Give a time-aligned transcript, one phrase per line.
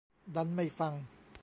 [0.35, 0.93] ดันไม่ฟัง